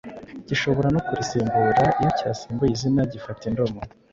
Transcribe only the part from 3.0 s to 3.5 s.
gifata